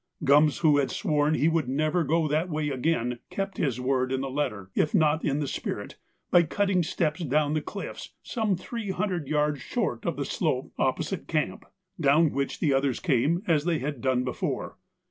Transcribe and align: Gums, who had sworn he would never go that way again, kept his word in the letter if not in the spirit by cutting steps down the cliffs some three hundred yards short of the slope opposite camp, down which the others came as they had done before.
Gums, 0.23 0.57
who 0.61 0.77
had 0.77 0.89
sworn 0.89 1.35
he 1.35 1.47
would 1.47 1.69
never 1.69 2.03
go 2.03 2.27
that 2.27 2.49
way 2.49 2.69
again, 2.69 3.19
kept 3.29 3.59
his 3.59 3.79
word 3.79 4.11
in 4.11 4.21
the 4.21 4.31
letter 4.31 4.71
if 4.73 4.95
not 4.95 5.23
in 5.23 5.37
the 5.37 5.47
spirit 5.47 5.95
by 6.31 6.41
cutting 6.41 6.81
steps 6.81 7.19
down 7.19 7.53
the 7.53 7.61
cliffs 7.61 8.15
some 8.23 8.55
three 8.55 8.89
hundred 8.89 9.27
yards 9.27 9.61
short 9.61 10.07
of 10.07 10.15
the 10.15 10.25
slope 10.25 10.73
opposite 10.79 11.27
camp, 11.27 11.65
down 11.99 12.31
which 12.31 12.59
the 12.59 12.73
others 12.73 12.99
came 12.99 13.43
as 13.45 13.65
they 13.65 13.77
had 13.77 14.01
done 14.01 14.23
before. 14.23 14.75